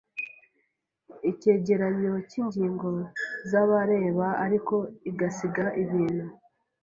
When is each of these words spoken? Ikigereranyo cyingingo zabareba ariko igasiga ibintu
Ikigereranyo 1.31 2.13
cyingingo 2.29 2.89
zabareba 3.49 4.27
ariko 4.45 4.75
igasiga 5.09 5.65
ibintu 5.83 6.25